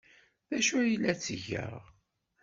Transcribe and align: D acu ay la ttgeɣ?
D 0.49 0.49
acu 0.57 0.75
ay 0.79 0.93
la 1.01 1.13
ttgeɣ? 1.17 1.81